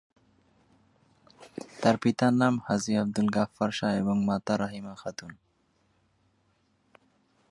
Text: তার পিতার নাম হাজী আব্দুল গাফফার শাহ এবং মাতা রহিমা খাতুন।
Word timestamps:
তার 1.81 1.95
পিতার 2.01 2.33
নাম 2.33 2.53
হাজী 2.65 2.93
আব্দুল 2.95 3.27
গাফফার 3.35 3.71
শাহ 3.71 3.91
এবং 3.95 4.15
মাতা 4.27 4.53
রহিমা 4.57 4.93
খাতুন। 4.95 5.31